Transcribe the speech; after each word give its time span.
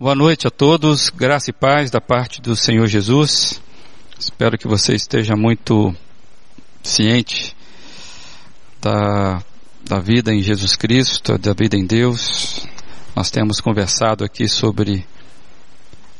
Boa 0.00 0.14
noite 0.14 0.46
a 0.46 0.50
todos, 0.50 1.10
graça 1.10 1.50
e 1.50 1.52
paz 1.52 1.90
da 1.90 2.00
parte 2.00 2.40
do 2.40 2.56
Senhor 2.56 2.86
Jesus. 2.86 3.60
Espero 4.18 4.56
que 4.56 4.66
você 4.66 4.94
esteja 4.94 5.36
muito 5.36 5.94
ciente 6.82 7.54
da, 8.80 9.42
da 9.84 10.00
vida 10.00 10.32
em 10.32 10.40
Jesus 10.40 10.74
Cristo, 10.74 11.36
da 11.36 11.52
vida 11.52 11.76
em 11.76 11.84
Deus. 11.84 12.66
Nós 13.14 13.30
temos 13.30 13.60
conversado 13.60 14.24
aqui 14.24 14.48
sobre 14.48 15.06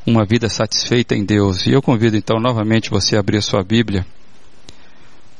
uma 0.07 0.27
vida 0.27 0.51
satisfeita 0.51 1.17
em 1.17 1.25
Deus. 1.25 1.65
E 1.65 1.73
eu 1.73 1.81
convido 1.81 2.19
então 2.19 2.39
novamente 2.39 2.91
você 2.91 3.17
a 3.17 3.21
abrir 3.21 3.39
a 3.39 3.43
sua 3.43 3.65
Bíblia 3.65 4.07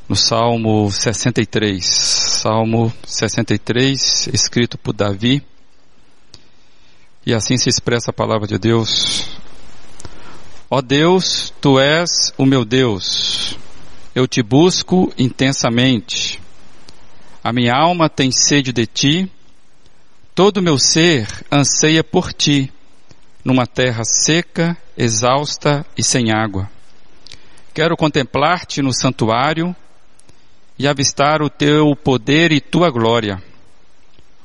no 0.09 0.15
Salmo 0.15 0.91
63. 0.91 1.85
Salmo 1.85 2.91
63, 3.05 4.29
escrito 4.33 4.79
por 4.79 4.93
Davi 4.93 5.43
e 7.25 7.33
assim 7.33 7.57
se 7.57 7.69
expressa 7.69 8.11
a 8.11 8.13
palavra 8.13 8.47
de 8.47 8.57
Deus. 8.57 9.29
Ó 10.69 10.81
Deus, 10.81 11.53
tu 11.61 11.79
és 11.79 12.33
o 12.37 12.45
meu 12.45 12.65
Deus. 12.65 13.57
Eu 14.15 14.27
te 14.27 14.41
busco 14.41 15.11
intensamente. 15.17 16.39
A 17.43 17.51
minha 17.51 17.73
alma 17.73 18.09
tem 18.09 18.31
sede 18.31 18.71
de 18.71 18.85
ti. 18.85 19.31
Todo 20.33 20.57
o 20.57 20.61
meu 20.61 20.79
ser 20.79 21.27
anseia 21.51 22.03
por 22.03 22.31
ti, 22.33 22.71
numa 23.43 23.67
terra 23.67 24.03
seca, 24.05 24.77
exausta 24.97 25.85
e 25.97 26.03
sem 26.03 26.31
água. 26.31 26.69
Quero 27.73 27.97
contemplar-te 27.97 28.81
no 28.81 28.93
santuário 28.93 29.75
e 30.79 30.87
avistar 30.87 31.41
o 31.41 31.49
teu 31.49 31.95
poder 31.95 32.51
e 32.51 32.61
tua 32.61 32.89
glória. 32.89 33.41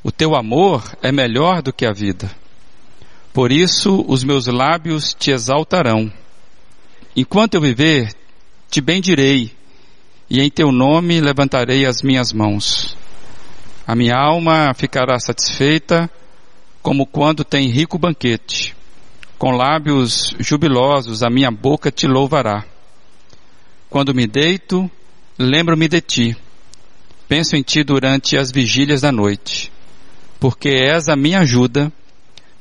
O 0.03 0.13
teu 0.13 0.35
amor 0.35 0.97
é 1.03 1.11
melhor 1.11 1.63
do 1.63 1.73
que 1.73 1.87
a 1.87 1.93
vida. 1.93 2.31
Por 3.37 3.53
isso 3.53 4.03
os 4.09 4.25
meus 4.25 4.47
lábios 4.47 5.13
te 5.13 5.31
exaltarão. 5.31 6.11
Enquanto 7.15 7.53
eu 7.53 7.61
viver, 7.61 8.11
te 8.71 8.81
bendirei, 8.81 9.53
e 10.31 10.41
em 10.41 10.49
teu 10.49 10.73
nome 10.73 11.21
levantarei 11.21 11.85
as 11.85 12.01
minhas 12.01 12.33
mãos. 12.33 12.97
A 13.87 13.95
minha 13.95 14.17
alma 14.17 14.73
ficará 14.73 15.19
satisfeita, 15.19 16.11
como 16.81 17.05
quando 17.05 17.45
tem 17.45 17.69
rico 17.69 17.99
banquete. 17.99 18.75
Com 19.37 19.51
lábios 19.51 20.35
jubilosos 20.39 21.23
a 21.23 21.29
minha 21.29 21.51
boca 21.51 21.91
te 21.91 22.07
louvará. 22.07 22.65
Quando 23.91 24.15
me 24.15 24.27
deito, 24.27 24.91
lembro-me 25.39 25.89
de 25.89 26.01
ti. 26.01 26.37
Penso 27.29 27.55
em 27.55 27.63
ti 27.63 27.85
durante 27.85 28.35
as 28.39 28.51
vigílias 28.51 29.03
da 29.03 29.13
noite, 29.13 29.71
porque 30.41 30.71
és 30.71 31.11
a 31.11 31.15
minha 31.15 31.41
ajuda 31.41 31.93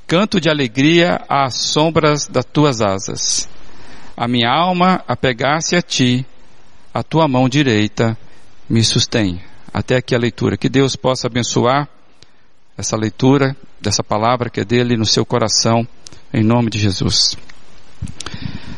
canto 0.07 0.39
de 0.39 0.49
alegria 0.49 1.21
às 1.27 1.55
sombras 1.55 2.27
das 2.27 2.45
tuas 2.45 2.81
asas. 2.81 3.49
A 4.15 4.27
minha 4.27 4.49
alma 4.49 5.03
apegar-se 5.07 5.75
a 5.75 5.81
ti, 5.81 6.25
a 6.93 7.03
tua 7.03 7.27
mão 7.27 7.49
direita 7.49 8.17
me 8.69 8.83
sustém. 8.83 9.41
Até 9.73 9.97
aqui 9.97 10.15
a 10.15 10.19
leitura. 10.19 10.57
Que 10.57 10.69
Deus 10.69 10.95
possa 10.95 11.27
abençoar 11.27 11.89
essa 12.77 12.95
leitura 12.95 13.55
dessa 13.81 14.03
palavra 14.03 14.49
que 14.49 14.61
é 14.61 14.65
dele 14.65 14.95
no 14.95 15.05
seu 15.05 15.25
coração, 15.25 15.87
em 16.33 16.43
nome 16.43 16.69
de 16.69 16.79
Jesus. 16.79 17.35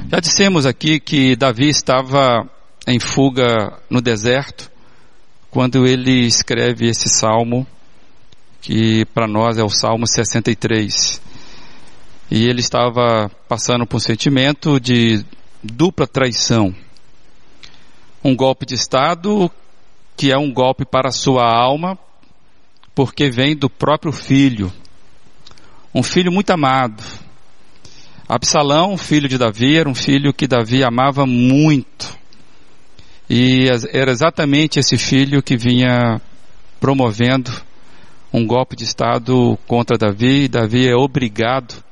Já 0.10 0.20
dissemos 0.20 0.66
aqui 0.66 1.00
que 1.00 1.36
Davi 1.36 1.70
estava 1.70 2.50
em 2.88 3.00
fuga 3.00 3.78
no 3.90 4.02
deserto 4.02 4.72
quando 5.52 5.86
ele 5.86 6.26
escreve 6.26 6.88
esse 6.90 7.10
salmo 7.10 7.68
que 8.68 9.06
para 9.14 9.26
nós 9.30 9.58
é 9.58 9.64
o 9.64 9.70
Salmo 9.70 10.06
63. 10.06 11.22
E 12.30 12.44
ele 12.50 12.60
estava 12.60 13.32
passando 13.48 13.88
por 13.88 13.96
um 13.96 14.00
sentimento 14.02 14.78
de 14.78 15.24
dupla 15.64 16.06
traição. 16.06 16.76
Um 18.22 18.36
golpe 18.36 18.66
de 18.66 18.76
Estado, 18.76 19.50
que 20.18 20.34
é 20.34 20.38
um 20.38 20.52
golpe 20.52 20.84
para 20.84 21.08
a 21.08 21.14
sua 21.14 21.50
alma, 21.50 21.98
porque 22.94 23.30
vem 23.30 23.56
do 23.56 23.70
próprio 23.70 24.12
filho. 24.12 24.70
Um 25.96 26.04
filho 26.04 26.30
muito 26.30 26.50
amado. 26.50 27.02
Absalão, 28.28 28.98
filho 28.98 29.30
de 29.30 29.38
Davi, 29.38 29.78
era 29.78 29.88
um 29.88 29.96
filho 29.96 30.34
que 30.34 30.46
Davi 30.46 30.84
amava 30.84 31.26
muito. 31.26 32.14
E 33.30 33.70
era 33.94 34.12
exatamente 34.12 34.78
esse 34.78 34.98
filho 34.98 35.42
que 35.42 35.56
vinha 35.56 36.20
promovendo 36.82 37.66
um 38.34 38.46
golpe 38.46 38.76
de 38.76 38.84
Estado 38.84 39.58
contra 39.68 39.98
Davi, 39.98 40.44
e 40.44 40.48
Davi 40.48 40.88
é 40.88 40.96
obrigado 40.96 41.84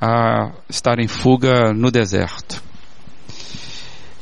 a 0.00 0.52
estar 0.68 0.98
em 0.98 1.08
fuga 1.08 1.72
no 1.72 1.90
deserto. 1.90 2.62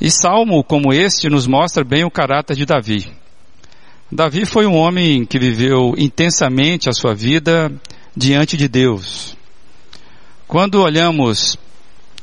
E 0.01 0.11
salmo 0.11 0.63
como 0.63 0.93
este 0.93 1.29
nos 1.29 1.47
mostra 1.47 1.83
bem 1.83 2.05
o 2.05 2.11
caráter 2.11 2.57
de 2.57 2.67
Davi. 2.67 3.11
Davi 4.13 4.45
foi 4.45 4.67
um 4.67 4.77
homem 4.77 5.25
que 5.25 5.39
viveu 5.39 5.95
intensamente 5.97 6.89
a 6.89 6.93
sua 6.93 7.15
vida 7.15 7.73
diante 8.17 8.57
de 8.57 8.69
Deus. 8.69 9.37
Quando 10.47 10.83
olhamos 10.83 11.57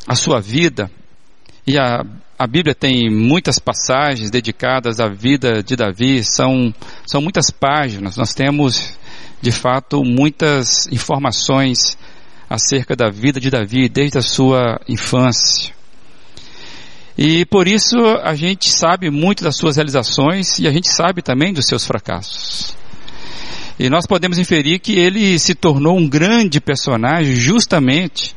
a 0.07 0.16
sua 0.16 0.40
vida, 0.40 0.90
e 1.66 1.78
a, 1.78 2.06
a 2.41 2.47
Bíblia 2.47 2.74
tem 2.74 3.07
muitas 3.07 3.59
passagens 3.59 4.31
dedicadas 4.31 5.00
à 5.00 5.07
vida 5.07 5.62
de 5.62 5.75
Davi, 5.75 6.24
são, 6.24 6.74
são 7.06 7.22
muitas 7.22 7.52
páginas, 7.52 8.18
nós 8.18 8.34
temos 8.34 8.97
de 9.40 9.52
fato 9.52 10.03
muitas 10.03 10.88
informações 10.88 11.96
acerca 12.50 12.96
da 12.96 13.12
vida 13.12 13.40
de 13.40 13.52
Davi 13.52 13.88
desde 13.88 14.18
a 14.18 14.24
sua 14.24 14.81
infância. 14.90 15.72
E 17.16 17.46
por 17.46 17.68
isso 17.68 17.96
a 18.24 18.34
gente 18.34 18.72
sabe 18.72 19.12
muito 19.12 19.44
das 19.44 19.56
suas 19.56 19.75
realizações 19.75 20.58
e 20.58 20.68
a 20.68 20.72
gente 20.72 20.91
sabe 20.91 21.22
também 21.22 21.53
dos 21.53 21.68
seus 21.68 21.85
fracassos. 21.85 22.75
E 23.78 23.88
nós 23.88 24.08
podemos 24.08 24.40
inferir 24.40 24.79
que 24.79 24.97
ele 24.97 25.38
se 25.38 25.53
tornou 25.53 25.96
um 25.96 26.09
grande 26.09 26.59
personagem 26.59 27.35
justamente 27.35 28.35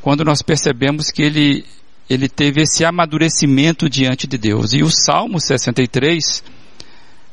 quando 0.00 0.24
nós 0.24 0.40
percebemos 0.40 1.10
que 1.10 1.20
ele, 1.20 1.66
ele 2.08 2.28
teve 2.28 2.62
esse 2.62 2.84
amadurecimento 2.84 3.88
diante 3.88 4.26
de 4.26 4.38
Deus. 4.38 4.72
E 4.72 4.82
o 4.82 4.90
Salmo 4.90 5.40
63 5.40 6.42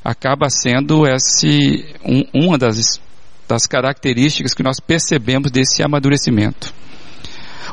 acaba 0.03 0.49
sendo 0.49 1.07
esse, 1.07 1.85
um, 2.03 2.23
uma 2.45 2.57
das, 2.57 2.99
das 3.47 3.65
características 3.67 4.53
que 4.53 4.63
nós 4.63 4.79
percebemos 4.79 5.51
desse 5.51 5.83
amadurecimento. 5.83 6.73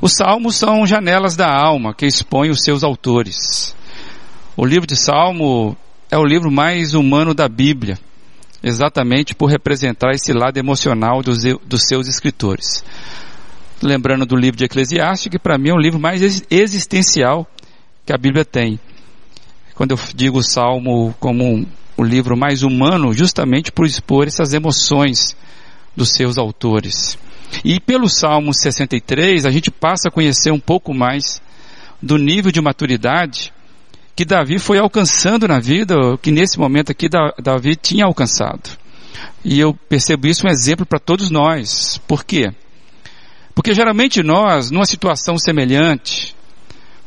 Os 0.00 0.12
salmos 0.12 0.56
são 0.56 0.86
janelas 0.86 1.36
da 1.36 1.50
alma 1.50 1.94
que 1.94 2.06
expõem 2.06 2.50
os 2.50 2.62
seus 2.62 2.84
autores. 2.84 3.74
O 4.56 4.64
livro 4.64 4.86
de 4.86 4.96
Salmo 4.96 5.76
é 6.10 6.18
o 6.18 6.24
livro 6.24 6.50
mais 6.50 6.94
humano 6.94 7.34
da 7.34 7.48
Bíblia, 7.48 7.98
exatamente 8.62 9.34
por 9.34 9.46
representar 9.46 10.12
esse 10.12 10.32
lado 10.32 10.58
emocional 10.58 11.22
dos, 11.22 11.42
dos 11.66 11.82
seus 11.82 12.08
escritores. 12.08 12.84
Lembrando 13.82 14.26
do 14.26 14.36
livro 14.36 14.58
de 14.58 14.64
Eclesiastes, 14.64 15.30
que 15.30 15.38
para 15.38 15.56
mim 15.56 15.70
é 15.70 15.74
um 15.74 15.78
livro 15.78 15.98
mais 15.98 16.44
existencial 16.50 17.46
que 18.04 18.12
a 18.12 18.18
Bíblia 18.18 18.44
tem. 18.44 18.78
Quando 19.74 19.92
eu 19.92 19.98
digo 20.14 20.38
o 20.38 20.42
Salmo 20.42 21.14
como 21.18 21.44
um, 21.44 21.66
o 21.96 22.04
livro 22.04 22.36
mais 22.36 22.62
humano, 22.62 23.14
justamente 23.14 23.72
por 23.72 23.86
expor 23.86 24.26
essas 24.26 24.52
emoções 24.52 25.34
dos 25.96 26.10
seus 26.10 26.36
autores. 26.36 27.18
E 27.64 27.80
pelo 27.80 28.08
Salmo 28.08 28.54
63, 28.54 29.46
a 29.46 29.50
gente 29.50 29.70
passa 29.70 30.08
a 30.08 30.12
conhecer 30.12 30.52
um 30.52 30.60
pouco 30.60 30.94
mais 30.94 31.40
do 32.00 32.16
nível 32.16 32.52
de 32.52 32.60
maturidade 32.60 33.52
que 34.14 34.24
Davi 34.24 34.58
foi 34.58 34.78
alcançando 34.78 35.48
na 35.48 35.58
vida, 35.58 35.94
que 36.20 36.30
nesse 36.30 36.58
momento 36.58 36.92
aqui 36.92 37.08
Davi 37.42 37.74
tinha 37.74 38.04
alcançado. 38.04 38.78
E 39.42 39.58
eu 39.58 39.72
percebo 39.88 40.26
isso 40.26 40.46
um 40.46 40.50
exemplo 40.50 40.84
para 40.84 40.98
todos 40.98 41.30
nós. 41.30 41.98
Por 42.06 42.22
quê? 42.22 42.52
Porque 43.60 43.74
geralmente 43.74 44.22
nós, 44.22 44.70
numa 44.70 44.86
situação 44.86 45.36
semelhante, 45.36 46.34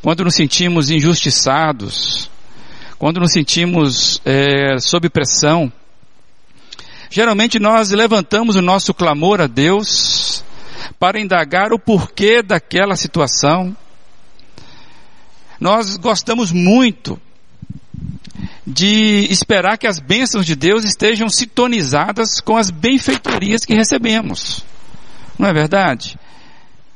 quando 0.00 0.22
nos 0.22 0.36
sentimos 0.36 0.88
injustiçados, 0.88 2.30
quando 2.96 3.18
nos 3.18 3.32
sentimos 3.32 4.22
é, 4.24 4.78
sob 4.78 5.10
pressão, 5.10 5.72
geralmente 7.10 7.58
nós 7.58 7.90
levantamos 7.90 8.54
o 8.54 8.62
nosso 8.62 8.94
clamor 8.94 9.40
a 9.40 9.48
Deus 9.48 10.44
para 10.96 11.18
indagar 11.18 11.72
o 11.72 11.78
porquê 11.78 12.40
daquela 12.40 12.94
situação. 12.94 13.76
Nós 15.58 15.96
gostamos 15.96 16.52
muito 16.52 17.20
de 18.64 19.26
esperar 19.28 19.76
que 19.76 19.88
as 19.88 19.98
bênçãos 19.98 20.46
de 20.46 20.54
Deus 20.54 20.84
estejam 20.84 21.28
sintonizadas 21.28 22.38
com 22.38 22.56
as 22.56 22.70
benfeitorias 22.70 23.64
que 23.64 23.74
recebemos. 23.74 24.64
Não 25.36 25.48
é 25.48 25.52
verdade? 25.52 26.16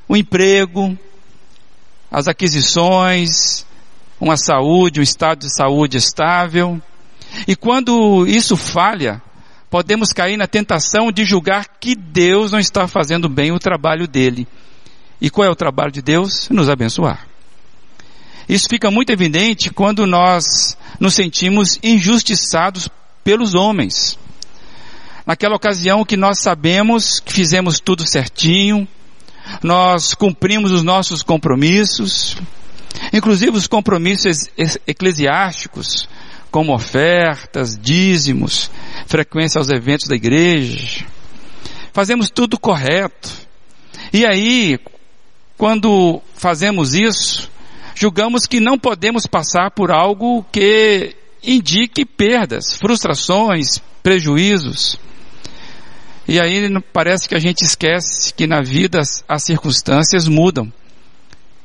O 0.09 0.17
emprego, 0.17 0.99
as 2.11 2.27
aquisições, 2.27 3.67
uma 4.21 4.37
saúde, 4.37 5.01
um 5.01 5.03
estado 5.03 5.41
de 5.41 5.55
saúde 5.55 5.97
estável. 5.97 6.81
E 7.47 7.55
quando 7.55 8.27
isso 8.27 8.57
falha, 8.57 9.23
podemos 9.71 10.13
cair 10.13 10.37
na 10.37 10.47
tentação 10.47 11.13
de 11.13 11.25
julgar 11.25 11.67
que 11.79 11.95
Deus 11.95 12.53
não 12.53 12.59
está 12.59 12.89
fazendo 12.89 13.29
bem 13.29 13.53
o 13.53 13.59
trabalho 13.59 14.09
dele. 14.09 14.49
E 15.21 15.29
qual 15.29 15.47
é 15.47 15.51
o 15.51 15.57
trabalho 15.57 15.93
de 15.93 16.01
Deus? 16.01 16.49
Nos 16.49 16.69
abençoar. 16.69 17.27
Isso 18.49 18.69
fica 18.69 18.91
muito 18.91 19.11
evidente 19.11 19.69
quando 19.71 20.07
nós 20.07 20.77
nos 20.99 21.15
sentimos 21.15 21.79
injustiçados 21.83 22.89
pelos 23.23 23.55
homens. 23.55 24.19
Naquela 25.27 25.57
ocasião 25.57 26.05
que 26.05 26.17
nós 26.17 26.39
sabemos 26.39 27.21
que 27.21 27.33
fizemos 27.33 27.79
tudo 27.79 28.07
certinho, 28.07 28.89
nós 29.63 30.15
cumprimos 30.15 30.71
os 30.71 30.83
nossos 30.83 31.23
compromissos, 31.23 32.37
inclusive 33.13 33.57
os 33.57 33.67
compromissos 33.67 34.49
eclesiásticos, 34.87 36.09
como 36.51 36.75
ofertas, 36.75 37.79
dízimos, 37.79 38.71
frequência 39.07 39.59
aos 39.59 39.69
eventos 39.69 40.09
da 40.09 40.17
igreja. 40.17 41.07
Fazemos 41.93 42.31
tudo 42.31 42.59
correto. 42.59 43.31
E 44.13 44.25
aí, 44.25 44.79
quando 45.57 46.23
fazemos 46.35 46.95
isso, 46.95 47.51
julgamos 47.95 48.47
que 48.47 48.61
não 48.61 48.79
podemos 48.79 49.27
passar 49.27 49.71
por 49.73 49.91
algo 49.91 50.45
que 50.53 51.15
indique 51.43 52.05
perdas, 52.05 52.77
frustrações, 52.79 53.81
prejuízos. 54.03 54.99
E 56.29 56.39
aí 56.39 56.69
parece 56.93 57.27
que 57.27 57.35
a 57.35 57.39
gente 57.39 57.65
esquece 57.65 58.35
que 58.35 58.47
na 58.47 58.61
vida 58.61 59.01
as 59.27 59.43
circunstâncias 59.43 60.29
mudam. 60.29 60.71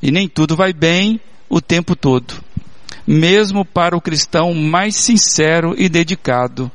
E 0.02 0.10
nem 0.10 0.30
tudo 0.30 0.56
vai 0.56 0.72
bem 0.72 1.20
o 1.50 1.60
tempo 1.60 1.98
todo. 1.98 2.42
Mesmo 3.06 3.66
para 3.66 3.98
o 3.98 4.02
cristão 4.02 4.54
mais 4.54 4.96
sincero 4.96 5.76
e 5.78 5.90
dedicado, 5.90 6.72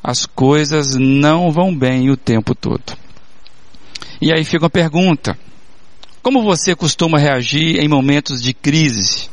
as 0.00 0.26
coisas 0.26 0.94
não 0.94 1.50
vão 1.50 1.76
bem 1.76 2.08
o 2.08 2.16
tempo 2.16 2.54
todo. 2.54 2.96
E 4.20 4.32
aí 4.32 4.44
fica 4.44 4.66
uma 4.66 4.70
pergunta: 4.70 5.36
como 6.22 6.44
você 6.44 6.72
costuma 6.76 7.18
reagir 7.18 7.80
em 7.80 7.88
momentos 7.88 8.40
de 8.40 8.54
crise, 8.54 9.28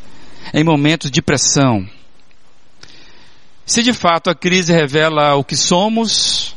em 0.56 0.64
momentos 0.64 1.12
de 1.12 1.22
pressão? 1.22 1.88
Se 3.64 3.84
de 3.84 3.94
fato 3.94 4.32
a 4.32 4.36
crise 4.36 4.74
revela 4.74 5.36
o 5.36 5.44
que 5.44 5.56
somos, 5.56 6.56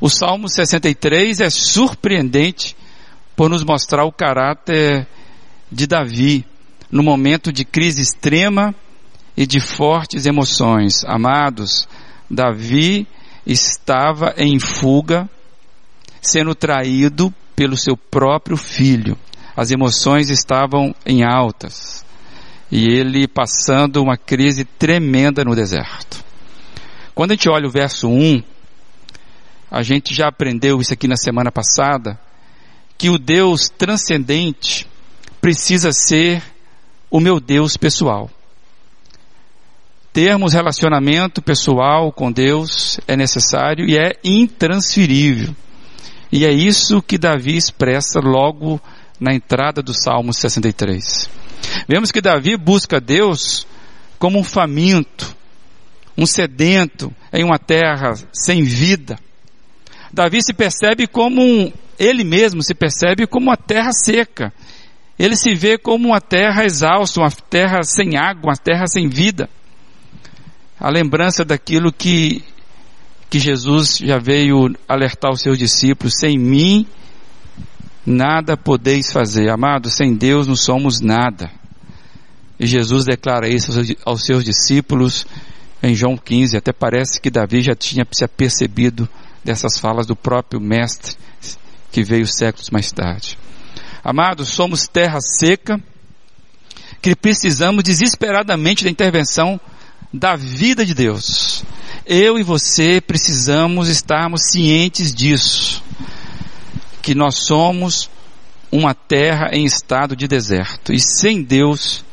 o 0.00 0.08
Salmo 0.08 0.48
63 0.48 1.40
é 1.40 1.50
surpreendente 1.50 2.76
por 3.36 3.48
nos 3.48 3.64
mostrar 3.64 4.04
o 4.04 4.12
caráter 4.12 5.06
de 5.70 5.86
Davi 5.86 6.44
no 6.90 7.02
momento 7.02 7.52
de 7.52 7.64
crise 7.64 8.02
extrema 8.02 8.74
e 9.36 9.46
de 9.46 9.60
fortes 9.60 10.26
emoções. 10.26 11.04
Amados, 11.04 11.88
Davi 12.30 13.06
estava 13.46 14.34
em 14.36 14.58
fuga, 14.58 15.28
sendo 16.20 16.54
traído 16.54 17.32
pelo 17.54 17.76
seu 17.76 17.96
próprio 17.96 18.56
filho 18.56 19.16
as 19.58 19.72
emoções 19.72 20.30
estavam 20.30 20.94
em 21.04 21.24
altas 21.24 22.06
e 22.70 22.84
ele 22.92 23.26
passando 23.26 24.00
uma 24.00 24.16
crise 24.16 24.64
tremenda 24.64 25.42
no 25.42 25.52
deserto. 25.52 26.24
Quando 27.12 27.32
a 27.32 27.34
gente 27.34 27.50
olha 27.50 27.66
o 27.66 27.70
verso 27.70 28.06
1, 28.06 28.40
a 29.70 29.82
gente 29.82 30.14
já 30.14 30.28
aprendeu 30.28 30.80
isso 30.80 30.92
aqui 30.92 31.06
na 31.06 31.16
semana 31.16 31.52
passada, 31.52 32.18
que 32.96 33.10
o 33.10 33.18
Deus 33.18 33.68
transcendente 33.68 34.86
precisa 35.40 35.92
ser 35.92 36.42
o 37.10 37.20
meu 37.20 37.38
Deus 37.38 37.76
pessoal. 37.76 38.30
Termos 40.12 40.52
relacionamento 40.52 41.40
pessoal 41.40 42.10
com 42.10 42.32
Deus 42.32 42.98
é 43.06 43.16
necessário 43.16 43.88
e 43.88 43.96
é 43.96 44.16
intransferível. 44.24 45.54
E 46.32 46.44
é 46.44 46.52
isso 46.52 47.00
que 47.00 47.16
Davi 47.16 47.56
expressa 47.56 48.20
logo 48.20 48.80
na 49.20 49.34
entrada 49.34 49.82
do 49.82 49.94
Salmo 49.94 50.32
63. 50.32 51.30
Vemos 51.86 52.10
que 52.10 52.20
Davi 52.20 52.56
busca 52.56 53.00
Deus 53.00 53.66
como 54.18 54.38
um 54.38 54.44
faminto, 54.44 55.36
um 56.16 56.26
sedento 56.26 57.14
em 57.32 57.44
uma 57.44 57.58
terra 57.58 58.14
sem 58.32 58.62
vida. 58.64 59.18
Davi 60.12 60.42
se 60.42 60.52
percebe 60.52 61.06
como 61.06 61.40
um, 61.40 61.72
ele 61.98 62.24
mesmo 62.24 62.62
se 62.62 62.74
percebe 62.74 63.26
como 63.26 63.46
uma 63.46 63.56
terra 63.56 63.92
seca. 63.92 64.52
Ele 65.18 65.36
se 65.36 65.54
vê 65.54 65.76
como 65.76 66.08
uma 66.08 66.20
terra 66.20 66.64
exausta, 66.64 67.20
uma 67.20 67.30
terra 67.30 67.82
sem 67.82 68.16
água, 68.16 68.50
uma 68.50 68.56
terra 68.56 68.86
sem 68.86 69.08
vida. 69.08 69.48
A 70.78 70.88
lembrança 70.90 71.44
daquilo 71.44 71.92
que, 71.92 72.44
que 73.28 73.40
Jesus 73.40 73.98
já 73.98 74.18
veio 74.18 74.74
alertar 74.88 75.32
os 75.32 75.40
seus 75.40 75.58
discípulos, 75.58 76.14
sem 76.18 76.38
mim 76.38 76.86
nada 78.06 78.56
podeis 78.56 79.12
fazer. 79.12 79.50
Amados, 79.50 79.94
sem 79.94 80.14
Deus 80.14 80.46
não 80.46 80.54
somos 80.54 81.00
nada. 81.00 81.50
E 82.58 82.66
Jesus 82.66 83.04
declara 83.04 83.48
isso 83.48 83.72
aos 84.04 84.24
seus 84.24 84.44
discípulos 84.44 85.26
em 85.82 85.94
João 85.94 86.16
15. 86.16 86.56
Até 86.56 86.72
parece 86.72 87.20
que 87.20 87.30
Davi 87.30 87.60
já 87.60 87.74
tinha 87.74 88.06
se 88.12 88.24
apercebido 88.24 89.08
dessas 89.48 89.78
falas 89.78 90.06
do 90.06 90.14
próprio 90.14 90.60
Mestre 90.60 91.16
que 91.90 92.04
veio 92.04 92.26
séculos 92.26 92.68
mais 92.68 92.92
tarde. 92.92 93.38
Amados, 94.04 94.50
somos 94.50 94.86
terra 94.86 95.20
seca 95.22 95.80
que 97.00 97.16
precisamos 97.16 97.82
desesperadamente 97.82 98.84
da 98.84 98.90
intervenção 98.90 99.58
da 100.12 100.36
vida 100.36 100.84
de 100.84 100.92
Deus. 100.92 101.64
Eu 102.04 102.38
e 102.38 102.42
você 102.42 103.00
precisamos 103.00 103.88
estarmos 103.88 104.50
cientes 104.50 105.14
disso 105.14 105.82
que 107.00 107.14
nós 107.14 107.36
somos 107.36 108.10
uma 108.70 108.92
terra 108.92 109.48
em 109.52 109.64
estado 109.64 110.14
de 110.14 110.28
deserto. 110.28 110.92
E 110.92 111.00
sem 111.00 111.42
Deus, 111.42 112.04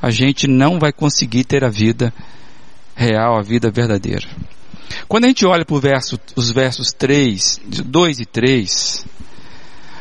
a 0.00 0.10
gente 0.10 0.46
não 0.46 0.78
vai 0.78 0.94
conseguir 0.94 1.44
ter 1.44 1.62
a 1.62 1.68
vida 1.68 2.10
real, 2.96 3.38
a 3.38 3.42
vida 3.42 3.70
verdadeira. 3.70 4.26
Quando 5.08 5.24
a 5.24 5.28
gente 5.28 5.46
olha 5.46 5.64
para 5.64 5.78
verso, 5.78 6.18
os 6.36 6.50
versos 6.50 6.92
3, 6.92 7.60
2 7.84 8.20
e 8.20 8.26
3, 8.26 9.06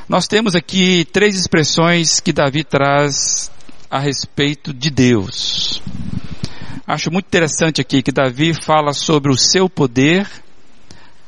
nós 0.08 0.28
temos 0.28 0.56
aqui 0.56 1.06
três 1.06 1.36
expressões 1.36 2.20
que 2.20 2.34
Davi 2.34 2.64
traz 2.64 3.52
a 3.90 4.00
respeito 4.00 4.74
de 4.74 4.90
Deus. 4.90 5.82
Acho 6.86 7.12
muito 7.12 7.28
interessante 7.28 7.82
aqui 7.82 8.02
que 8.02 8.12
Davi 8.12 8.54
fala 8.54 8.94
sobre 8.94 9.32
o 9.32 9.38
seu 9.38 9.70
poder, 9.70 10.28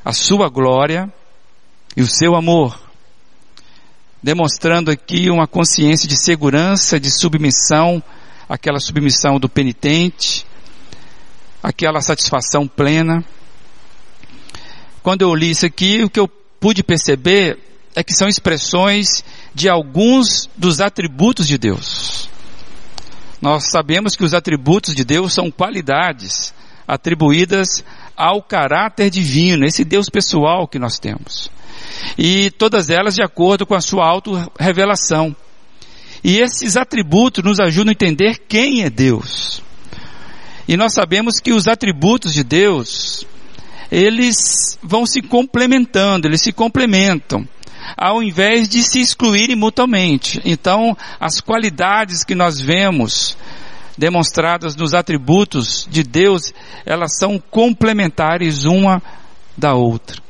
a 0.03 0.13
sua 0.13 0.49
glória 0.49 1.11
e 1.95 2.01
o 2.01 2.07
seu 2.07 2.35
amor 2.35 2.91
demonstrando 4.21 4.91
aqui 4.91 5.29
uma 5.29 5.47
consciência 5.47 6.07
de 6.07 6.15
segurança, 6.15 6.99
de 6.99 7.09
submissão, 7.09 8.03
aquela 8.47 8.79
submissão 8.79 9.39
do 9.39 9.49
penitente, 9.49 10.45
aquela 11.63 12.01
satisfação 12.01 12.67
plena. 12.67 13.23
Quando 15.03 15.21
eu 15.21 15.33
li 15.33 15.51
isso 15.51 15.65
aqui, 15.65 16.03
o 16.03 16.09
que 16.09 16.19
eu 16.19 16.27
pude 16.59 16.83
perceber 16.83 17.57
é 17.95 18.03
que 18.03 18.13
são 18.13 18.27
expressões 18.27 19.23
de 19.53 19.67
alguns 19.67 20.49
dos 20.55 20.79
atributos 20.79 21.47
de 21.47 21.57
Deus. 21.57 22.29
Nós 23.41 23.71
sabemos 23.71 24.15
que 24.15 24.23
os 24.23 24.33
atributos 24.33 24.95
de 24.95 25.03
Deus 25.03 25.33
são 25.33 25.49
qualidades 25.49 26.53
atribuídas 26.87 27.83
ao 28.15 28.41
caráter 28.41 29.09
divino, 29.09 29.65
esse 29.65 29.83
Deus 29.83 30.09
pessoal 30.09 30.67
que 30.67 30.77
nós 30.77 30.99
temos 30.99 31.49
e 32.17 32.51
todas 32.51 32.89
elas 32.89 33.15
de 33.15 33.23
acordo 33.23 33.65
com 33.65 33.75
a 33.75 33.81
sua 33.81 34.07
auto-revelação. 34.07 35.35
E 36.23 36.37
esses 36.37 36.77
atributos 36.77 37.43
nos 37.43 37.59
ajudam 37.59 37.89
a 37.89 37.93
entender 37.93 38.37
quem 38.47 38.83
é 38.83 38.89
Deus. 38.89 39.61
E 40.67 40.77
nós 40.77 40.93
sabemos 40.93 41.39
que 41.39 41.51
os 41.51 41.67
atributos 41.67 42.33
de 42.33 42.43
Deus, 42.43 43.25
eles 43.91 44.79
vão 44.81 45.05
se 45.05 45.21
complementando, 45.21 46.27
eles 46.27 46.41
se 46.41 46.53
complementam, 46.53 47.47
ao 47.97 48.23
invés 48.23 48.69
de 48.69 48.81
se 48.81 49.01
excluírem 49.01 49.55
mutuamente. 49.55 50.41
Então, 50.45 50.97
as 51.19 51.41
qualidades 51.41 52.23
que 52.23 52.33
nós 52.33 52.61
vemos 52.61 53.35
demonstradas 53.97 54.75
nos 54.75 54.93
atributos 54.93 55.85
de 55.89 56.03
Deus, 56.03 56.53
elas 56.85 57.17
são 57.17 57.37
complementares 57.37 58.63
uma 58.63 59.01
da 59.57 59.73
outra. 59.73 60.21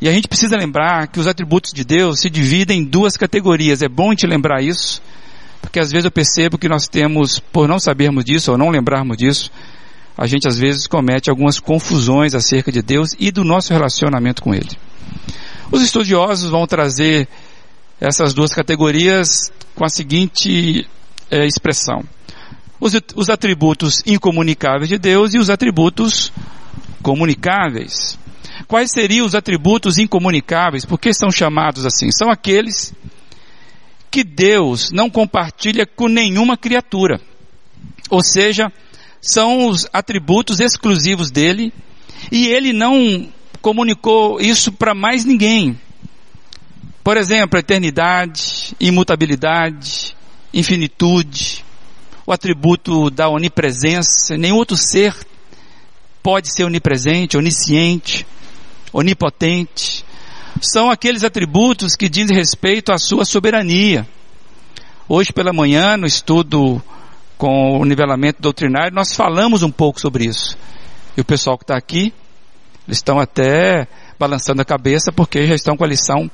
E 0.00 0.08
a 0.08 0.12
gente 0.12 0.28
precisa 0.28 0.56
lembrar 0.56 1.08
que 1.08 1.18
os 1.18 1.26
atributos 1.26 1.72
de 1.72 1.84
Deus 1.84 2.20
se 2.20 2.30
dividem 2.30 2.80
em 2.80 2.84
duas 2.84 3.16
categorias. 3.16 3.82
É 3.82 3.88
bom 3.88 4.10
gente 4.10 4.26
lembrar 4.26 4.62
isso, 4.62 5.02
porque 5.60 5.80
às 5.80 5.90
vezes 5.90 6.04
eu 6.04 6.10
percebo 6.10 6.58
que 6.58 6.68
nós 6.68 6.88
temos, 6.88 7.38
por 7.38 7.68
não 7.68 7.78
sabermos 7.78 8.24
disso 8.24 8.52
ou 8.52 8.58
não 8.58 8.70
lembrarmos 8.70 9.16
disso, 9.16 9.50
a 10.18 10.26
gente 10.26 10.48
às 10.48 10.58
vezes 10.58 10.88
comete 10.88 11.30
algumas 11.30 11.60
confusões 11.60 12.34
acerca 12.34 12.72
de 12.72 12.82
Deus 12.82 13.10
e 13.20 13.30
do 13.30 13.44
nosso 13.44 13.72
relacionamento 13.72 14.42
com 14.42 14.52
Ele. 14.52 14.76
Os 15.70 15.80
estudiosos 15.80 16.50
vão 16.50 16.66
trazer 16.66 17.28
essas 18.00 18.34
duas 18.34 18.52
categorias 18.52 19.52
com 19.76 19.84
a 19.84 19.88
seguinte 19.88 20.84
é, 21.30 21.46
expressão: 21.46 22.02
os, 22.80 22.94
os 23.14 23.30
atributos 23.30 24.02
incomunicáveis 24.04 24.88
de 24.88 24.98
Deus 24.98 25.34
e 25.34 25.38
os 25.38 25.50
atributos 25.50 26.32
comunicáveis. 27.00 28.18
Quais 28.66 28.90
seriam 28.90 29.24
os 29.24 29.36
atributos 29.36 29.98
incomunicáveis? 29.98 30.84
Por 30.84 30.98
que 30.98 31.14
são 31.14 31.30
chamados 31.30 31.86
assim? 31.86 32.10
São 32.10 32.28
aqueles 32.28 32.92
que 34.10 34.24
Deus 34.24 34.90
não 34.90 35.08
compartilha 35.08 35.86
com 35.86 36.08
nenhuma 36.08 36.56
criatura. 36.56 37.20
Ou 38.10 38.22
seja, 38.22 38.72
são 39.20 39.68
os 39.68 39.86
atributos 39.92 40.60
exclusivos 40.60 41.30
dele 41.30 41.72
e 42.30 42.48
ele 42.48 42.72
não 42.72 43.28
comunicou 43.60 44.40
isso 44.40 44.72
para 44.72 44.94
mais 44.94 45.24
ninguém. 45.24 45.78
Por 47.02 47.16
exemplo, 47.16 47.58
eternidade, 47.58 48.74
imutabilidade, 48.78 50.16
infinitude, 50.52 51.64
o 52.26 52.32
atributo 52.32 53.10
da 53.10 53.28
onipresença, 53.28 54.36
nenhum 54.36 54.56
outro 54.56 54.76
ser 54.76 55.14
pode 56.22 56.52
ser 56.52 56.64
onipresente, 56.64 57.36
onisciente, 57.36 58.26
onipotente. 58.92 60.04
São 60.60 60.90
aqueles 60.90 61.24
atributos 61.24 61.94
que 61.96 62.08
dizem 62.08 62.36
respeito 62.36 62.92
à 62.92 62.98
sua 62.98 63.24
soberania. 63.24 64.06
Hoje 65.08 65.32
pela 65.32 65.54
manhã, 65.54 65.96
no 65.96 66.06
estudo 66.06 66.82
com 67.38 67.78
o 67.78 67.84
nivelamento 67.84 68.42
doutrinário, 68.42 68.92
nós 68.92 69.14
falamos 69.14 69.62
um 69.62 69.70
pouco 69.70 70.00
sobre 70.00 70.26
isso. 70.26 70.58
E 71.16 71.20
o 71.20 71.24
pessoal 71.24 71.56
que 71.56 71.64
está 71.64 71.76
aqui, 71.76 72.12
eles 72.86 72.98
estão 72.98 73.18
até 73.18 73.86
balançando 74.18 74.60
a 74.60 74.64
cabeça 74.64 75.12
porque 75.12 75.46
já 75.46 75.54
estão 75.54 75.76
com 75.76 75.84
a 75.84 75.88
lição 75.88 76.28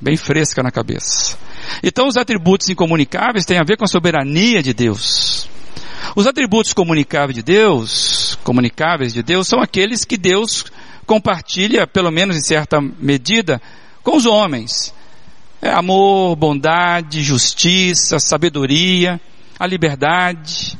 bem 0.00 0.16
fresca 0.16 0.62
na 0.62 0.70
cabeça. 0.70 1.38
Então 1.82 2.08
os 2.08 2.16
atributos 2.16 2.68
incomunicáveis 2.68 3.44
têm 3.44 3.58
a 3.58 3.64
ver 3.64 3.76
com 3.76 3.84
a 3.84 3.88
soberania 3.88 4.62
de 4.62 4.74
Deus. 4.74 5.48
Os 6.16 6.26
atributos 6.26 6.72
comunicáveis 6.72 7.36
de 7.36 7.42
Deus, 7.42 8.38
comunicáveis 8.42 9.14
de 9.14 9.22
Deus, 9.22 9.46
são 9.46 9.60
aqueles 9.60 10.04
que 10.04 10.16
Deus 10.16 10.64
compartilha, 11.06 11.86
pelo 11.86 12.10
menos 12.10 12.36
em 12.36 12.42
certa 12.42 12.80
medida, 12.80 13.60
com 14.02 14.16
os 14.16 14.26
homens. 14.26 14.92
É 15.60 15.70
amor, 15.70 16.36
bondade, 16.36 17.22
justiça, 17.22 18.18
sabedoria, 18.18 19.20
a 19.58 19.66
liberdade. 19.66 20.78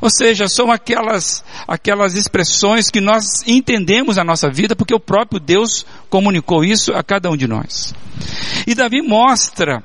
Ou 0.00 0.10
seja, 0.10 0.48
são 0.48 0.70
aquelas, 0.70 1.44
aquelas 1.66 2.14
expressões 2.14 2.90
que 2.90 3.00
nós 3.00 3.42
entendemos 3.46 4.16
na 4.16 4.24
nossa 4.24 4.50
vida 4.50 4.76
porque 4.76 4.94
o 4.94 5.00
próprio 5.00 5.40
Deus 5.40 5.86
comunicou 6.10 6.64
isso 6.64 6.92
a 6.92 7.02
cada 7.02 7.30
um 7.30 7.36
de 7.36 7.46
nós. 7.46 7.94
E 8.66 8.74
Davi 8.74 9.00
mostra 9.00 9.82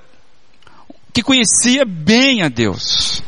que 1.14 1.24
conhecia 1.24 1.86
bem 1.86 2.42
a 2.42 2.50
Deus. 2.50 3.24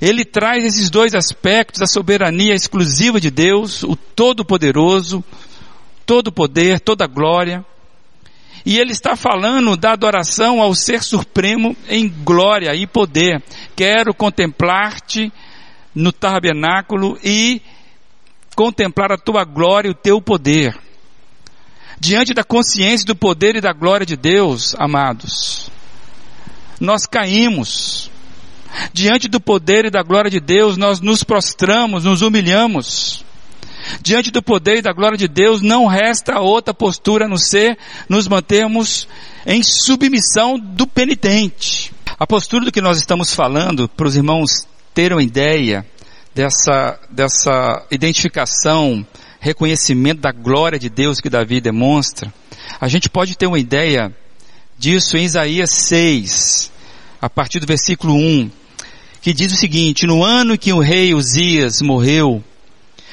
Ele 0.00 0.24
traz 0.24 0.64
esses 0.64 0.90
dois 0.90 1.14
aspectos, 1.14 1.82
a 1.82 1.86
soberania 1.86 2.54
exclusiva 2.54 3.20
de 3.20 3.30
Deus, 3.30 3.82
o 3.82 3.94
Todo-Poderoso, 3.94 5.22
todo 6.06 6.32
poder, 6.32 6.80
toda 6.80 7.06
glória. 7.06 7.64
E 8.64 8.78
ele 8.78 8.92
está 8.92 9.16
falando 9.16 9.76
da 9.76 9.92
adoração 9.92 10.60
ao 10.60 10.74
Ser 10.74 11.02
Supremo 11.02 11.76
em 11.88 12.08
glória 12.08 12.74
e 12.74 12.86
poder. 12.86 13.42
Quero 13.74 14.14
contemplar-te 14.14 15.32
no 15.94 16.12
tabernáculo 16.12 17.18
e 17.22 17.60
contemplar 18.54 19.12
a 19.12 19.18
tua 19.18 19.44
glória 19.44 19.88
e 19.88 19.92
o 19.92 19.94
teu 19.94 20.20
poder. 20.20 20.78
Diante 21.98 22.34
da 22.34 22.44
consciência 22.44 23.06
do 23.06 23.14
poder 23.14 23.56
e 23.56 23.60
da 23.60 23.72
glória 23.72 24.06
de 24.06 24.16
Deus, 24.16 24.74
amados, 24.78 25.70
nós 26.80 27.06
caímos. 27.06 28.10
Diante 28.92 29.28
do 29.28 29.38
poder 29.38 29.84
e 29.84 29.90
da 29.90 30.02
glória 30.02 30.30
de 30.30 30.40
Deus, 30.40 30.76
nós 30.76 31.00
nos 31.00 31.22
prostramos, 31.22 32.04
nos 32.04 32.22
humilhamos. 32.22 33.24
Diante 34.02 34.30
do 34.30 34.42
poder 34.42 34.78
e 34.78 34.82
da 34.82 34.92
glória 34.92 35.16
de 35.16 35.28
Deus, 35.28 35.62
não 35.62 35.86
resta 35.86 36.40
outra 36.40 36.72
postura 36.72 37.26
a 37.26 37.28
não 37.28 37.36
ser 37.36 37.78
nos 38.08 38.28
mantermos 38.28 39.08
em 39.46 39.62
submissão 39.62 40.58
do 40.58 40.86
penitente. 40.86 41.92
A 42.18 42.26
postura 42.26 42.64
do 42.64 42.72
que 42.72 42.80
nós 42.80 42.98
estamos 42.98 43.34
falando, 43.34 43.88
para 43.88 44.06
os 44.06 44.16
irmãos 44.16 44.66
terem 44.94 45.16
uma 45.16 45.22
ideia 45.22 45.84
dessa, 46.34 46.98
dessa 47.10 47.84
identificação, 47.90 49.04
reconhecimento 49.40 50.20
da 50.20 50.32
glória 50.32 50.78
de 50.78 50.88
Deus 50.88 51.20
que 51.20 51.28
Davi 51.28 51.60
demonstra, 51.60 52.32
a 52.80 52.88
gente 52.88 53.10
pode 53.10 53.36
ter 53.36 53.46
uma 53.46 53.58
ideia 53.58 54.14
disso 54.78 55.16
em 55.16 55.24
Isaías 55.24 55.70
6, 55.70 56.70
a 57.20 57.28
partir 57.28 57.60
do 57.60 57.66
versículo 57.66 58.14
1, 58.14 58.50
que 59.20 59.32
diz 59.32 59.52
o 59.52 59.56
seguinte, 59.56 60.06
no 60.06 60.24
ano 60.24 60.58
que 60.58 60.72
o 60.72 60.80
rei 60.80 61.14
Uzias 61.14 61.80
morreu, 61.80 62.42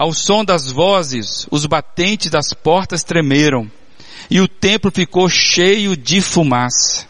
Ao 0.00 0.14
som 0.14 0.42
das 0.42 0.72
vozes, 0.72 1.46
os 1.50 1.66
batentes 1.66 2.30
das 2.30 2.54
portas 2.54 3.04
tremeram, 3.04 3.70
e 4.30 4.40
o 4.40 4.48
templo 4.48 4.90
ficou 4.90 5.28
cheio 5.28 5.94
de 5.94 6.22
fumaça. 6.22 7.06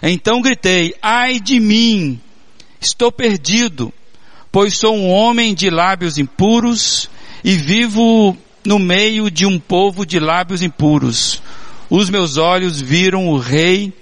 Então 0.00 0.40
gritei, 0.40 0.94
ai 1.02 1.40
de 1.40 1.58
mim, 1.58 2.20
estou 2.80 3.10
perdido, 3.10 3.92
pois 4.52 4.78
sou 4.78 4.94
um 4.94 5.10
homem 5.10 5.52
de 5.52 5.68
lábios 5.68 6.16
impuros 6.16 7.10
e 7.42 7.56
vivo 7.56 8.36
no 8.64 8.78
meio 8.78 9.32
de 9.32 9.44
um 9.44 9.58
povo 9.58 10.06
de 10.06 10.20
lábios 10.20 10.62
impuros. 10.62 11.42
Os 11.90 12.08
meus 12.08 12.36
olhos 12.36 12.80
viram 12.80 13.26
o 13.26 13.36
Rei, 13.36 13.92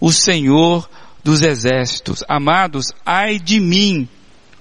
o 0.00 0.10
Senhor 0.10 0.90
dos 1.22 1.42
exércitos. 1.42 2.24
Amados, 2.28 2.86
ai 3.06 3.38
de 3.38 3.60
mim, 3.60 4.08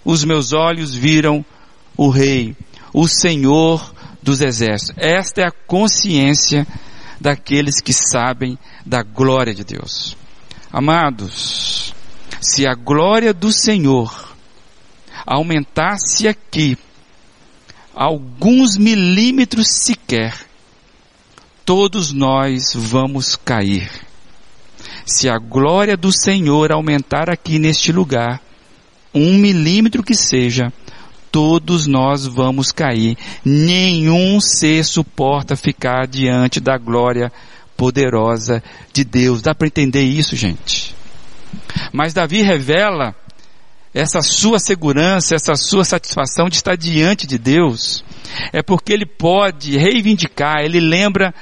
os 0.06 0.24
meus 0.24 0.54
olhos 0.54 0.94
viram 0.94 1.44
o 1.98 2.10
Rei 2.10 2.56
o 2.94 3.08
Senhor 3.08 3.94
dos 4.22 4.40
exércitos. 4.40 4.96
Esta 4.98 5.42
é 5.42 5.46
a 5.46 5.52
consciência 5.52 6.66
daqueles 7.20 7.82
que 7.82 7.94
sabem 7.94 8.58
da 8.86 9.02
glória 9.02 9.54
de 9.54 9.64
Deus. 9.64 10.16
Amados, 10.72 11.94
se 12.40 12.68
a 12.68 12.74
glória 12.74 13.34
do 13.34 13.52
Senhor 13.52 14.36
aumentasse 15.26 16.28
aqui 16.28 16.78
alguns 17.96 18.78
milímetros 18.78 19.68
sequer, 19.70 20.36
todos 21.64 22.12
nós 22.12 22.74
vamos 22.76 23.36
cair. 23.36 23.90
Se 25.06 25.30
a 25.30 25.38
glória 25.38 25.96
do 25.96 26.12
Senhor 26.12 26.72
aumentar 26.72 27.30
aqui 27.30 27.60
neste 27.60 27.92
lugar, 27.92 28.42
um 29.14 29.38
milímetro 29.38 30.04
que 30.04 30.16
seja, 30.16 30.74
todos 31.34 31.88
nós 31.88 32.28
vamos 32.28 32.72
cair. 32.72 33.18
Nenhum 33.44 34.40
ser 34.40 34.86
suporta 34.86 35.56
ficar 35.56 36.06
diante 36.06 36.60
da 36.60 36.78
glória 36.78 37.32
poderosa 37.76 38.64
de 38.94 39.04
Deus. 39.04 39.42
Dá 39.42 39.56
para 39.56 39.66
entender 39.66 40.04
isso, 40.04 40.36
gente? 40.36 40.96
Mas 41.92 42.14
Davi 42.14 42.44
revela 42.44 43.16
essa 43.96 44.22
sua 44.22 44.60
segurança, 44.60 45.34
essa 45.34 45.56
sua 45.56 45.84
satisfação 45.84 46.50
de 46.50 46.58
estar 46.58 46.78
diante 46.78 47.26
de 47.26 47.40
Deus, 47.40 48.06
é 48.52 48.62
porque 48.62 48.94
ele 48.94 49.06
pode 49.06 49.76
reivindicar, 49.76 50.60
ele 50.64 50.80
lembra 50.80 51.34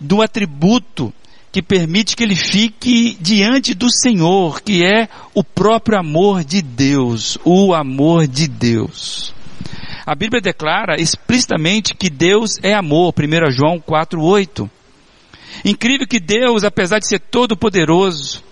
do 0.00 0.22
atributo 0.22 1.12
que 1.52 1.62
permite 1.62 2.16
que 2.16 2.22
ele 2.22 2.34
fique 2.34 3.16
diante 3.20 3.74
do 3.74 3.90
Senhor, 3.90 4.62
que 4.62 4.82
é 4.84 5.06
o 5.34 5.44
próprio 5.44 5.98
amor 5.98 6.42
de 6.44 6.62
Deus, 6.62 7.38
o 7.44 7.74
amor 7.74 8.26
de 8.26 8.48
Deus. 8.48 9.33
A 10.06 10.14
Bíblia 10.14 10.40
declara 10.40 11.00
explicitamente 11.00 11.94
que 11.94 12.10
Deus 12.10 12.58
é 12.62 12.74
amor, 12.74 13.12
1 13.12 13.50
João 13.50 13.80
4:8. 13.80 14.70
Incrível 15.64 16.06
que 16.06 16.20
Deus, 16.20 16.64
apesar 16.64 16.98
de 16.98 17.08
ser 17.08 17.20
todo 17.20 17.56
poderoso, 17.56 18.42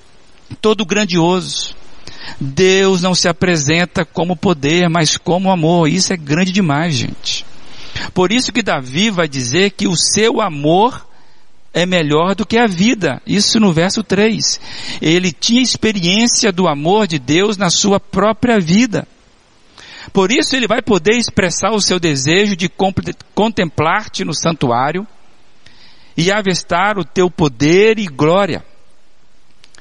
todo 0.61 0.87
grandioso, 0.87 1.75
Deus 2.41 3.03
não 3.03 3.15
se 3.15 3.29
apresenta 3.29 4.05
como 4.05 4.37
poder, 4.37 4.89
mas 4.89 5.19
como 5.19 5.51
amor. 5.51 5.89
Isso 5.89 6.13
é 6.13 6.17
grande 6.17 6.53
demais, 6.53 6.95
gente. 6.95 7.45
Por 8.15 8.33
isso 8.33 8.53
que 8.53 8.63
Davi 8.63 9.11
vai 9.11 9.29
dizer 9.29 9.73
que 9.73 9.87
o 9.87 9.97
seu 9.97 10.41
amor 10.41 11.07
é 11.75 11.87
melhor 11.87 12.35
do 12.35 12.47
que 12.47 12.59
a 12.59 12.67
vida. 12.67 13.21
Isso 13.27 13.59
no 13.59 13.73
verso 13.73 14.03
3. 14.03 14.61
Ele 15.01 15.33
tinha 15.33 15.63
experiência 15.63 16.53
do 16.53 16.69
amor 16.69 17.07
de 17.07 17.19
Deus 17.19 17.57
na 17.57 17.71
sua 17.71 17.99
própria 17.99 18.59
vida. 18.59 19.07
Por 20.13 20.31
isso 20.31 20.55
ele 20.55 20.67
vai 20.67 20.83
poder 20.83 21.17
expressar 21.17 21.71
o 21.71 21.81
seu 21.81 21.99
desejo 21.99 22.55
de 22.55 22.71
contemplar-te 23.35 24.25
no 24.25 24.35
santuário 24.35 25.07
e 26.17 26.31
avistar 26.31 26.99
o 26.99 27.05
teu 27.05 27.31
poder 27.31 27.99
e 27.99 28.07
glória. 28.07 28.65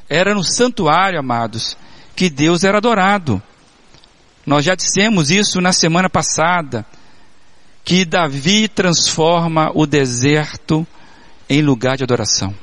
Era 0.10 0.34
no 0.34 0.44
santuário, 0.44 1.20
amados, 1.20 1.78
que 2.16 2.30
Deus 2.30 2.64
era 2.64 2.78
adorado. 2.78 3.42
Nós 4.46 4.64
já 4.64 4.74
dissemos 4.74 5.30
isso 5.30 5.60
na 5.60 5.74
semana 5.74 6.10
passada, 6.10 6.86
que 7.84 8.06
Davi 8.06 8.68
transforma 8.68 9.72
o 9.74 9.86
deserto 9.86 10.88
em 11.50 11.62
lugar 11.62 11.98
de 11.98 12.04
adoração. 12.04 12.56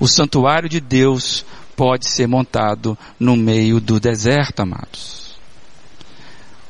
O 0.00 0.08
santuário 0.08 0.68
de 0.68 0.80
Deus 0.80 1.44
pode 1.76 2.08
ser 2.08 2.26
montado 2.26 2.96
no 3.18 3.36
meio 3.36 3.80
do 3.80 4.00
deserto, 4.00 4.60
amados. 4.60 5.23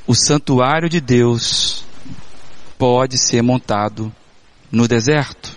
O 0.07 0.15
santuário 0.15 0.87
de 0.89 1.01
Deus 1.01 1.83
pode 2.77 3.17
ser 3.17 3.43
montado 3.43 4.15
no 4.71 4.87
deserto. 4.87 5.57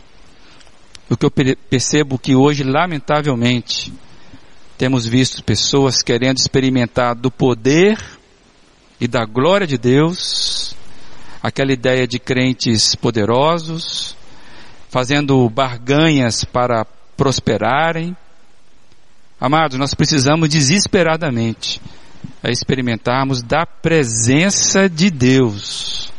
O 1.10 1.18
que 1.18 1.26
eu 1.26 1.32
percebo 1.70 2.18
que 2.18 2.34
hoje, 2.34 2.64
lamentavelmente, 2.64 3.92
temos 4.78 5.06
visto 5.06 5.44
pessoas 5.44 6.02
querendo 6.02 6.38
experimentar 6.38 7.14
do 7.14 7.30
poder 7.30 8.02
e 9.02 9.08
da 9.08 9.26
glória 9.26 9.68
de 9.68 9.78
Deus, 9.78 10.76
aquela 11.44 11.74
ideia 11.74 12.08
de 12.08 12.18
crentes 12.18 12.96
poderosos, 12.96 14.16
fazendo 14.90 15.50
barganhas 15.50 16.46
para 16.46 16.86
prosperarem. 17.18 18.16
Amados, 19.42 19.78
nós 19.78 19.94
precisamos 19.94 20.48
desesperadamente 20.48 21.82
experimentarmos 22.44 23.42
da 23.42 23.66
presença 23.66 24.90
de 24.90 25.10
Deus. 25.10 26.12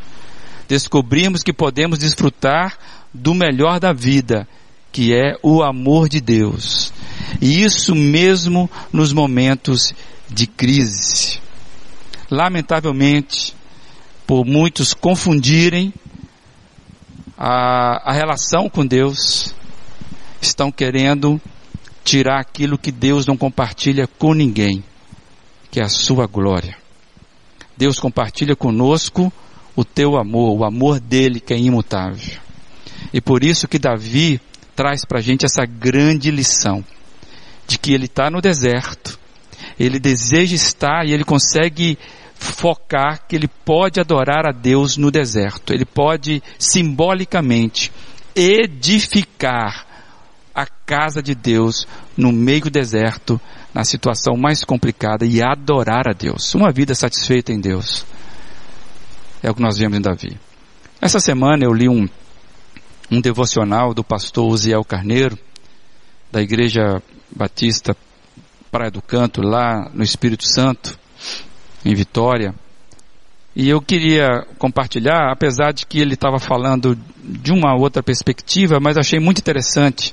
Descobrimos 0.68 1.42
que 1.42 1.52
podemos 1.52 1.98
desfrutar 1.98 2.78
do 3.12 3.34
melhor 3.34 3.80
da 3.80 3.92
vida, 3.92 4.46
que 4.92 5.14
é 5.14 5.36
o 5.42 5.62
amor 5.62 6.08
de 6.08 6.20
Deus. 6.20 6.92
E 7.40 7.62
isso 7.62 7.94
mesmo 7.94 8.70
nos 8.92 9.12
momentos 9.12 9.94
de 10.28 10.46
crise. 10.46 11.40
Lamentavelmente, 12.30 13.54
por 14.26 14.44
muitos 14.44 14.92
confundirem 14.92 15.92
a, 17.36 18.10
a 18.10 18.12
relação 18.12 18.68
com 18.68 18.84
Deus, 18.84 19.54
estão 20.40 20.70
querendo 20.70 21.40
tirar 22.04 22.40
aquilo 22.40 22.78
que 22.78 22.90
Deus 22.90 23.26
não 23.26 23.36
compartilha 23.36 24.06
com 24.06 24.34
ninguém, 24.34 24.82
que 25.70 25.80
é 25.80 25.84
a 25.84 25.88
sua 25.88 26.26
glória. 26.26 26.76
Deus 27.76 28.00
compartilha 28.00 28.56
conosco 28.56 29.32
o 29.76 29.84
teu 29.84 30.16
amor, 30.16 30.58
o 30.58 30.64
amor 30.64 30.98
dele 30.98 31.38
que 31.38 31.54
é 31.54 31.58
imutável. 31.58 32.38
E 33.12 33.20
por 33.20 33.44
isso 33.44 33.68
que 33.68 33.78
Davi 33.78 34.40
traz 34.74 35.04
para 35.04 35.18
a 35.18 35.22
gente 35.22 35.44
essa 35.44 35.64
grande 35.64 36.30
lição 36.30 36.84
de 37.66 37.78
que 37.78 37.92
ele 37.92 38.06
está 38.06 38.30
no 38.30 38.40
deserto, 38.40 39.18
ele 39.78 39.98
deseja 39.98 40.54
estar 40.54 41.06
e 41.06 41.12
ele 41.12 41.24
consegue 41.24 41.98
focar 42.34 43.26
que 43.26 43.36
ele 43.36 43.48
pode 43.48 44.00
adorar 44.00 44.46
a 44.46 44.52
Deus 44.52 44.96
no 44.96 45.10
deserto, 45.10 45.72
ele 45.72 45.84
pode 45.84 46.42
simbolicamente 46.58 47.92
edificar 48.34 49.86
a 50.54 50.66
casa 50.66 51.22
de 51.22 51.34
Deus 51.34 51.86
no 52.16 52.32
meio 52.32 52.62
do 52.62 52.70
deserto, 52.70 53.40
na 53.78 53.84
situação 53.84 54.36
mais 54.36 54.64
complicada 54.64 55.24
e 55.24 55.40
adorar 55.40 56.08
a 56.08 56.12
Deus, 56.12 56.52
uma 56.52 56.72
vida 56.72 56.96
satisfeita 56.96 57.52
em 57.52 57.60
Deus. 57.60 58.04
É 59.40 59.48
o 59.48 59.54
que 59.54 59.62
nós 59.62 59.78
vemos 59.78 59.96
em 59.96 60.00
Davi. 60.00 60.36
Essa 61.00 61.20
semana 61.20 61.64
eu 61.64 61.72
li 61.72 61.88
um, 61.88 62.08
um 63.08 63.20
devocional 63.20 63.94
do 63.94 64.02
pastor 64.02 64.48
Uziel 64.48 64.82
Carneiro, 64.82 65.38
da 66.32 66.42
Igreja 66.42 67.00
Batista 67.30 67.96
Praia 68.68 68.90
do 68.90 69.00
Canto, 69.00 69.42
lá 69.42 69.88
no 69.94 70.02
Espírito 70.02 70.44
Santo, 70.44 70.98
em 71.84 71.94
Vitória. 71.94 72.52
E 73.54 73.68
eu 73.68 73.80
queria 73.80 74.44
compartilhar, 74.58 75.30
apesar 75.30 75.70
de 75.70 75.86
que 75.86 76.00
ele 76.00 76.14
estava 76.14 76.40
falando 76.40 76.98
de 77.22 77.52
uma 77.52 77.76
outra 77.76 78.02
perspectiva, 78.02 78.80
mas 78.80 78.98
achei 78.98 79.20
muito 79.20 79.38
interessante. 79.38 80.12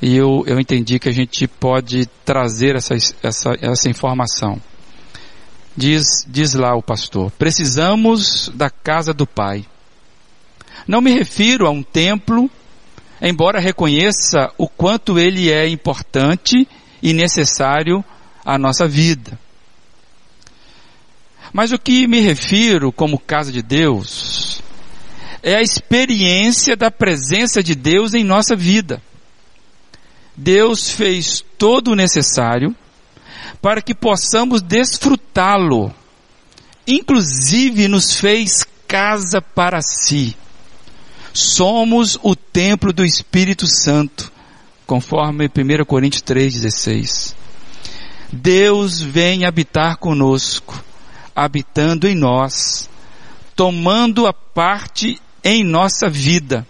E 0.00 0.16
eu, 0.16 0.44
eu 0.46 0.60
entendi 0.60 0.98
que 0.98 1.08
a 1.08 1.12
gente 1.12 1.46
pode 1.46 2.06
trazer 2.24 2.76
essa, 2.76 2.94
essa, 3.22 3.56
essa 3.60 3.90
informação. 3.90 4.60
Diz, 5.76 6.24
diz 6.26 6.54
lá 6.54 6.74
o 6.74 6.82
pastor, 6.82 7.30
precisamos 7.32 8.50
da 8.54 8.70
casa 8.70 9.12
do 9.12 9.26
Pai. 9.26 9.64
Não 10.86 11.00
me 11.00 11.12
refiro 11.12 11.66
a 11.66 11.70
um 11.70 11.82
templo 11.82 12.50
embora 13.20 13.60
reconheça 13.60 14.52
o 14.56 14.68
quanto 14.68 15.18
ele 15.18 15.50
é 15.50 15.68
importante 15.68 16.68
e 17.02 17.12
necessário 17.12 18.04
à 18.44 18.56
nossa 18.58 18.86
vida. 18.86 19.38
Mas 21.52 21.72
o 21.72 21.78
que 21.78 22.06
me 22.06 22.20
refiro 22.20 22.92
como 22.92 23.18
casa 23.18 23.50
de 23.50 23.62
Deus 23.62 24.62
é 25.42 25.54
a 25.54 25.62
experiência 25.62 26.76
da 26.76 26.90
presença 26.90 27.62
de 27.62 27.74
Deus 27.74 28.14
em 28.14 28.22
nossa 28.22 28.54
vida. 28.54 29.02
Deus 30.40 30.90
fez 30.90 31.44
todo 31.58 31.88
o 31.88 31.96
necessário 31.96 32.72
para 33.60 33.82
que 33.82 33.92
possamos 33.92 34.62
desfrutá-lo. 34.62 35.92
Inclusive 36.86 37.88
nos 37.88 38.14
fez 38.14 38.64
casa 38.86 39.42
para 39.42 39.82
si 39.82 40.36
somos 41.32 42.18
o 42.22 42.36
templo 42.36 42.92
do 42.92 43.04
Espírito 43.04 43.66
Santo, 43.66 44.32
conforme 44.86 45.46
1 45.46 45.84
Coríntios 45.84 46.22
3,16. 46.22 47.34
Deus 48.32 49.00
vem 49.00 49.44
habitar 49.44 49.96
conosco, 49.96 50.82
habitando 51.34 52.06
em 52.06 52.14
nós, 52.14 52.88
tomando 53.56 54.26
a 54.26 54.32
parte 54.32 55.20
em 55.42 55.64
nossa 55.64 56.08
vida. 56.08 56.66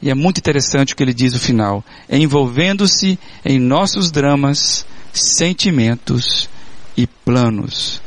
E 0.00 0.10
é 0.10 0.14
muito 0.14 0.38
interessante 0.38 0.92
o 0.92 0.96
que 0.96 1.02
ele 1.02 1.14
diz 1.14 1.32
no 1.32 1.40
final, 1.40 1.84
envolvendo-se 2.08 3.18
em 3.44 3.58
nossos 3.58 4.10
dramas, 4.10 4.86
sentimentos 5.12 6.48
e 6.96 7.06
planos. 7.06 8.00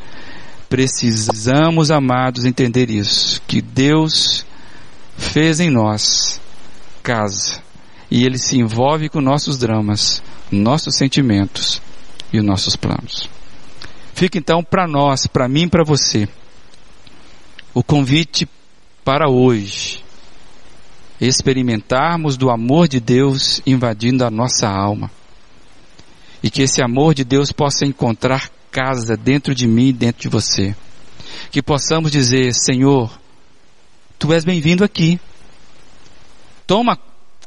Precisamos, 0.70 1.92
amados, 1.92 2.46
entender 2.46 2.90
isso, 2.90 3.42
que 3.46 3.62
Deus 3.62 4.46
fez 5.18 5.60
em 5.60 5.70
nós 5.70 6.40
casa. 7.04 7.62
E 8.10 8.26
ele 8.26 8.38
se 8.38 8.58
envolve 8.58 9.10
com 9.10 9.20
nossos 9.20 9.58
dramas, 9.58 10.24
nossos 10.50 10.96
sentimentos 10.96 11.82
e 12.32 12.40
os 12.40 12.46
nossos 12.46 12.78
planos. 12.78 13.30
Fica 14.14 14.38
então 14.38 14.64
para 14.64 14.88
nós, 14.88 15.28
para 15.28 15.50
mim 15.50 15.64
e 15.64 15.70
para 15.70 15.84
você, 15.84 16.28
o 17.74 17.84
convite 17.84 18.48
para 19.04 19.30
hoje 19.30 20.04
experimentarmos 21.28 22.36
do 22.36 22.50
amor 22.50 22.88
de 22.88 23.00
Deus 23.00 23.62
invadindo 23.66 24.26
a 24.26 24.32
nossa 24.32 24.68
alma. 24.68 25.12
E 26.42 26.50
que 26.50 26.64
esse 26.64 26.82
amor 26.82 27.14
de 27.14 27.24
Deus 27.24 27.52
possa 27.52 27.86
encontrar 27.86 28.50
casa 28.72 29.16
dentro 29.16 29.54
de 29.54 29.68
mim 29.68 29.90
e 29.90 29.94
dentro 29.94 30.24
de 30.24 30.30
você. 30.30 30.76
Que 31.52 31.62
possamos 31.62 32.12
dizer, 32.12 32.54
Senhor, 32.54 33.12
Tu 34.18 34.32
és 34.34 34.44
bem-vindo 34.44 34.84
aqui. 34.84 35.20
Toma 36.66 36.98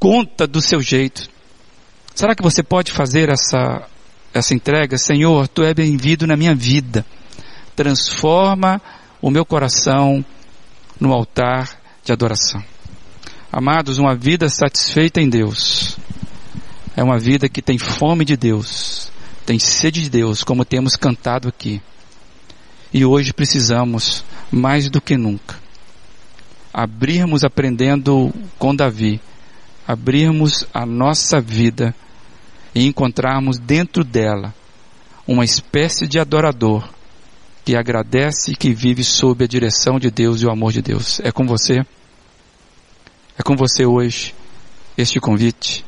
conta 0.01 0.47
do 0.47 0.61
seu 0.61 0.81
jeito. 0.81 1.29
Será 2.15 2.35
que 2.35 2.43
você 2.43 2.63
pode 2.63 2.93
fazer 2.93 3.29
essa, 3.29 3.89
essa 4.33 4.55
entrega? 4.55 4.99
Senhor, 4.99 5.49
Tu 5.49 5.63
és 5.63 5.73
bem-vindo 5.73 6.27
na 6.27 6.37
minha 6.37 6.55
vida. 6.55 7.05
Transforma 7.75 8.81
o 9.21 9.31
meu 9.31 9.45
coração 9.45 10.25
no 11.01 11.13
altar 11.13 11.81
de 12.05 12.13
adoração. 12.13 12.74
Amados, 13.57 13.99
uma 13.99 14.17
vida 14.17 14.49
satisfeita 14.49 15.21
em 15.21 15.29
Deus 15.29 15.97
é 16.97 17.05
uma 17.05 17.21
vida 17.21 17.49
que 17.49 17.63
tem 17.63 17.79
fome 17.79 18.25
de 18.25 18.37
Deus, 18.37 19.13
tem 19.47 19.61
sede 19.61 20.03
de 20.03 20.11
Deus, 20.11 20.43
como 20.43 20.65
temos 20.65 20.97
cantado 20.97 21.47
aqui. 21.47 21.81
E 22.93 23.05
hoje 23.05 23.33
precisamos, 23.33 24.25
mais 24.51 24.91
do 24.91 25.01
que 25.01 25.17
nunca, 25.17 25.55
abrirmos 26.73 27.45
aprendendo 27.45 28.35
com 28.59 28.75
Davi, 28.75 29.21
abrirmos 29.87 30.67
a 30.75 30.85
nossa 30.85 31.41
vida 31.41 31.95
e 32.75 32.85
encontrarmos 32.85 33.57
dentro 33.57 34.03
dela 34.03 34.53
uma 35.29 35.45
espécie 35.45 36.09
de 36.09 36.19
adorador 36.19 36.89
que 37.65 37.77
agradece 37.77 38.51
e 38.51 38.57
que 38.57 38.75
vive 38.75 39.05
sob 39.05 39.45
a 39.45 39.47
direção 39.47 40.01
de 40.01 40.11
Deus 40.11 40.43
e 40.43 40.47
o 40.47 40.51
amor 40.51 40.73
de 40.73 40.83
Deus. 40.83 41.21
É 41.21 41.31
com 41.31 41.47
você? 41.47 41.87
É 43.37 43.43
com 43.43 43.57
você 43.57 43.85
hoje 43.85 44.33
este 44.97 45.19
convite 45.19 45.85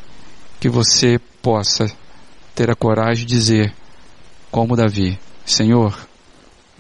que 0.59 0.69
você 0.69 1.21
possa 1.41 1.87
ter 2.57 2.69
a 2.69 2.75
coragem 2.75 3.25
de 3.25 3.37
dizer, 3.37 3.73
como 4.51 4.75
Davi, 4.75 5.17
Senhor, 5.45 5.97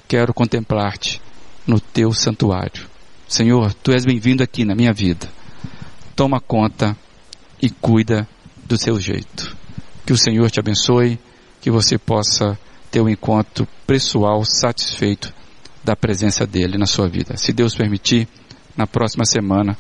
quero 0.09 0.35
contemplar-te 0.35 1.23
no 1.65 1.79
teu 1.79 2.13
santuário. 2.13 2.89
Senhor, 3.29 3.73
tu 3.75 3.93
és 3.93 4.05
bem-vindo 4.05 4.43
aqui 4.43 4.65
na 4.65 4.75
minha 4.75 4.93
vida. 4.93 5.29
Toma 6.17 6.41
conta 6.41 6.97
e 7.63 7.71
cuida 7.71 8.29
do 8.65 8.77
seu 8.77 8.99
jeito. 8.99 9.57
Que 10.05 10.13
o 10.13 10.19
Senhor 10.19 10.51
te 10.51 10.59
abençoe, 10.59 11.17
que 11.61 11.71
você 11.71 11.97
possa 11.97 12.59
ter 12.91 13.01
um 13.01 13.09
encontro 13.09 13.69
pessoal 13.87 14.45
satisfeito 14.45 15.33
da 15.85 15.95
presença 15.95 16.45
dele 16.45 16.77
na 16.77 16.87
sua 16.87 17.09
vida. 17.09 17.37
Se 17.37 17.53
Deus 17.53 17.73
permitir, 17.73 18.27
na 18.77 18.87
próxima 18.87 19.25
semana 19.25 19.79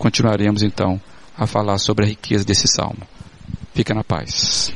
continuaremos 0.00 0.62
então 0.62 0.98
a 1.36 1.46
falar 1.46 1.76
sobre 1.76 2.06
a 2.06 2.08
riqueza 2.08 2.42
desse 2.42 2.66
salmo. 2.66 3.06
Fica 3.74 3.92
na 3.92 4.02
paz. 4.02 4.72